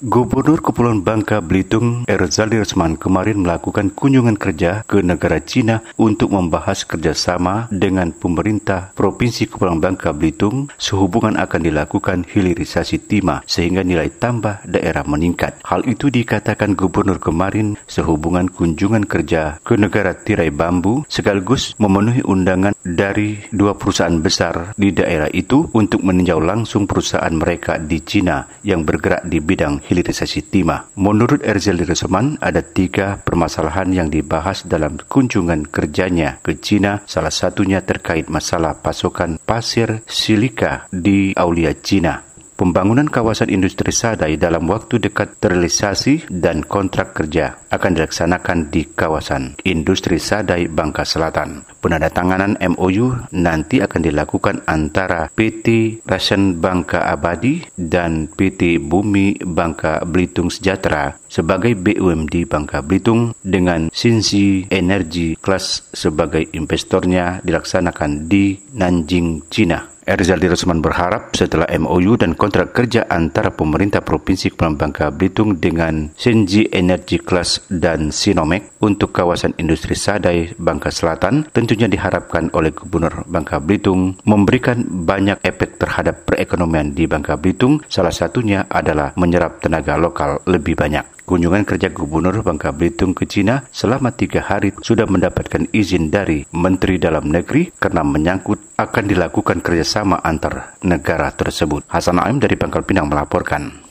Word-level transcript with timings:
Gubernur 0.00 0.64
Kepulauan 0.64 1.04
Bangka 1.04 1.44
Belitung 1.44 2.08
Erzali 2.08 2.56
Resman 2.56 2.96
kemarin 2.96 3.44
melakukan 3.44 3.92
kunjungan 3.92 4.40
kerja 4.40 4.80
ke 4.88 5.04
negara 5.04 5.44
Cina 5.44 5.84
untuk 6.00 6.32
membahas 6.32 6.88
kerjasama 6.88 7.68
dengan 7.68 8.08
pemerintah 8.08 8.96
Provinsi 8.96 9.44
Kepulauan 9.44 9.84
Bangka 9.84 10.16
Belitung 10.16 10.72
sehubungan 10.80 11.36
akan 11.36 11.60
dilakukan 11.68 12.24
hilirisasi 12.24 12.96
timah 13.12 13.44
sehingga 13.44 13.84
nilai 13.84 14.08
tambah 14.08 14.64
daerah 14.64 15.04
meningkat. 15.04 15.60
Hal 15.68 15.84
itu 15.84 16.08
dikatakan 16.08 16.72
Gubernur 16.80 17.20
kemarin 17.20 17.76
sehubungan 17.84 18.48
kunjungan 18.48 19.04
kerja 19.04 19.60
ke 19.60 19.76
negara 19.76 20.16
tirai 20.16 20.48
bambu 20.48 21.04
sekaligus 21.12 21.76
memenuhi 21.76 22.24
undangan 22.24 22.72
dari 22.80 23.36
dua 23.52 23.76
perusahaan 23.76 24.16
besar 24.16 24.72
di 24.80 24.96
daerah 24.96 25.28
itu 25.28 25.68
untuk 25.76 26.00
meninjau 26.00 26.40
langsung 26.40 26.88
perusahaan 26.88 27.36
mereka 27.36 27.76
di 27.76 28.00
Cina 28.00 28.48
yang 28.64 28.88
bergerak 28.88 29.28
di 29.28 29.44
bidang 29.44 29.89
hilirisasi 29.90 30.46
timah. 30.46 30.94
Menurut 30.94 31.42
Erzeli 31.42 31.82
Reseman, 31.82 32.38
ada 32.38 32.62
tiga 32.62 33.18
permasalahan 33.18 33.90
yang 33.90 34.06
dibahas 34.06 34.62
dalam 34.62 35.02
kunjungan 35.02 35.66
kerjanya 35.66 36.38
ke 36.38 36.54
China, 36.62 37.02
salah 37.10 37.34
satunya 37.34 37.82
terkait 37.82 38.30
masalah 38.30 38.78
pasokan 38.78 39.42
pasir 39.42 40.06
silika 40.06 40.86
di 40.94 41.34
Aulia 41.34 41.74
China. 41.74 42.29
Pembangunan 42.60 43.08
kawasan 43.08 43.48
industri 43.48 43.88
Sadai 43.88 44.36
dalam 44.36 44.68
waktu 44.68 45.00
dekat 45.00 45.40
terrealisasi 45.40 46.28
dan 46.28 46.60
kontrak 46.60 47.16
kerja 47.16 47.56
akan 47.72 47.96
dilaksanakan 47.96 48.68
di 48.68 48.84
kawasan 48.84 49.56
industri 49.64 50.20
Sadai 50.20 50.68
Bangka 50.68 51.08
Selatan. 51.08 51.64
Penandatanganan 51.80 52.60
MOU 52.76 53.16
nanti 53.32 53.80
akan 53.80 54.04
dilakukan 54.04 54.68
antara 54.68 55.32
PT 55.32 56.04
Ration 56.04 56.60
Bangka 56.60 57.08
Abadi 57.08 57.64
dan 57.80 58.28
PT 58.28 58.76
Bumi 58.76 59.40
Bangka 59.40 60.04
Belitung 60.04 60.52
Sejahtera 60.52 61.16
sebagai 61.32 61.72
BUMD 61.80 62.44
Bangka 62.44 62.84
Belitung 62.84 63.32
dengan 63.40 63.88
Sinsi 63.88 64.68
Energy 64.68 65.32
Class 65.40 65.88
sebagai 65.96 66.44
investornya 66.52 67.40
dilaksanakan 67.40 68.28
di 68.28 68.60
Nanjing, 68.76 69.48
China. 69.48 69.89
Erzaldi 70.08 70.48
Rosman 70.48 70.80
berharap 70.80 71.36
setelah 71.36 71.68
MOU 71.76 72.16
dan 72.16 72.32
kontrak 72.32 72.72
kerja 72.72 73.04
antara 73.12 73.52
pemerintah 73.52 74.00
Provinsi 74.00 74.48
Kepulauan 74.48 74.80
Bangka 74.80 75.12
Belitung 75.12 75.60
dengan 75.60 76.08
Senji 76.16 76.64
Energy 76.72 77.20
Class 77.20 77.60
dan 77.68 78.08
Sinomek 78.08 78.80
untuk 78.80 79.12
kawasan 79.12 79.52
industri 79.60 79.92
Sadai 79.92 80.56
Bangka 80.56 80.88
Selatan 80.88 81.44
tentunya 81.52 81.84
diharapkan 81.84 82.48
oleh 82.56 82.72
Gubernur 82.72 83.28
Bangka 83.28 83.60
Belitung 83.60 84.16
memberikan 84.24 84.80
banyak 84.88 85.36
efek 85.44 85.76
terhadap 85.76 86.24
perekonomian 86.24 86.96
di 86.96 87.04
Bangka 87.04 87.36
Belitung 87.36 87.84
salah 87.84 88.12
satunya 88.12 88.64
adalah 88.72 89.12
menyerap 89.20 89.60
tenaga 89.60 90.00
lokal 90.00 90.40
lebih 90.48 90.80
banyak. 90.80 91.19
Kunjungan 91.30 91.62
kerja 91.62 91.94
Gubernur 91.94 92.42
Bangka 92.42 92.74
Belitung 92.74 93.14
ke 93.14 93.22
Cina 93.22 93.62
selama 93.70 94.10
tiga 94.10 94.42
hari 94.42 94.74
sudah 94.82 95.06
mendapatkan 95.06 95.70
izin 95.70 96.10
dari 96.10 96.42
Menteri 96.50 96.98
Dalam 96.98 97.30
Negeri 97.30 97.70
karena 97.78 98.02
menyangkut 98.02 98.74
akan 98.74 99.04
dilakukan 99.06 99.62
kerjasama 99.62 100.18
antar 100.26 100.74
negara 100.82 101.30
tersebut. 101.30 101.86
Hasan 101.86 102.18
Aim 102.18 102.42
dari 102.42 102.58
Pangkal 102.58 102.82
Pinang 102.82 103.06
melaporkan. 103.06 103.89